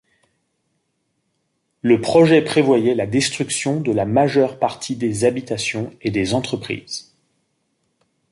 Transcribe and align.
Le 1.83 2.01
projet 2.01 2.41
prévoyait 2.41 2.95
la 2.95 3.05
destruction 3.05 3.79
de 3.79 3.91
la 3.91 4.05
majeure 4.05 4.57
partie 4.57 4.95
des 4.95 5.25
habitations 5.25 5.93
et 6.01 6.09
des 6.09 6.33
entreprises. 6.33 7.13